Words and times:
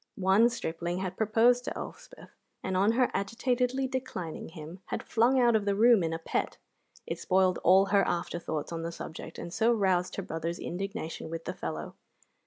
One 0.15 0.49
stripling 0.49 0.97
had 0.97 1.15
proposed 1.15 1.63
to 1.65 1.77
Elspeth, 1.77 2.31
and 2.63 2.75
on 2.75 2.93
her 2.93 3.11
agitatedly 3.13 3.87
declining 3.87 4.49
him, 4.49 4.79
had 4.87 5.03
flung 5.03 5.39
out 5.39 5.55
of 5.55 5.65
the 5.65 5.75
room 5.75 6.01
in 6.01 6.11
a 6.11 6.17
pet. 6.17 6.57
It 7.05 7.19
spoiled 7.19 7.59
all 7.59 7.85
her 7.85 8.01
after 8.07 8.39
thoughts 8.39 8.71
on 8.71 8.81
the 8.81 8.91
subject, 8.91 9.37
and 9.37 9.53
so 9.53 9.71
roused 9.71 10.15
her 10.15 10.23
brother's 10.23 10.57
indignation 10.57 11.29
with 11.29 11.45
the 11.45 11.53
fellow. 11.53 11.93